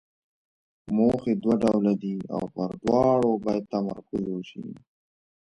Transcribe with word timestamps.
موخې 0.95 1.33
دوه 1.43 1.55
ډوله 1.61 1.93
دي 2.01 2.15
او 2.35 2.43
پر 2.53 2.69
دواړو 2.83 3.31
باید 3.45 3.69
تمرکز 3.73 4.23
وشي. 4.29 4.67